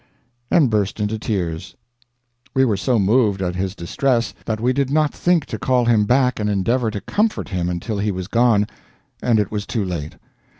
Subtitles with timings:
[0.49, 1.75] and burst into tears.
[2.55, 6.05] We were so moved at his distress that we did not think to call him
[6.05, 8.65] back and endeavor to comfort him until he was gone,
[9.21, 10.15] and it was too late.